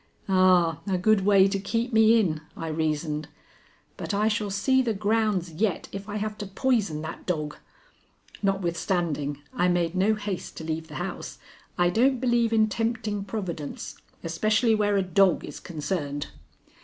"Ah, 0.27 0.79
a 0.87 0.97
good 0.97 1.27
way 1.27 1.47
to 1.47 1.59
keep 1.59 1.93
me 1.93 2.19
in," 2.19 2.41
I 2.57 2.69
reasoned. 2.69 3.27
"But 3.97 4.15
I 4.15 4.29
shall 4.29 4.49
see 4.49 4.81
the 4.81 4.95
grounds 4.95 5.51
yet 5.51 5.87
if 5.91 6.09
I 6.09 6.15
have 6.15 6.39
to 6.39 6.47
poison 6.47 7.03
that 7.03 7.27
dog." 7.27 7.57
Notwithstanding, 8.41 9.43
I 9.53 9.67
made 9.67 9.93
no 9.93 10.15
haste 10.15 10.57
to 10.57 10.63
leave 10.63 10.87
the 10.87 10.95
house. 10.95 11.37
I 11.77 11.91
don't 11.91 12.17
believe 12.19 12.51
in 12.51 12.67
tempting 12.67 13.25
Providence, 13.25 13.93
especially 14.23 14.73
where 14.73 14.97
a 14.97 15.03
dog 15.03 15.45
is 15.45 15.59
concerned. 15.59 16.29